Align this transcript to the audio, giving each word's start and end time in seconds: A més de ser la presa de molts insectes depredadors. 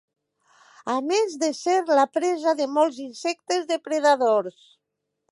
A 0.93 0.93
més 1.09 1.33
de 1.43 1.49
ser 1.57 1.75
la 1.99 2.05
presa 2.17 2.53
de 2.61 2.67
molts 2.77 2.97
insectes 3.03 3.67
depredadors. 3.73 4.57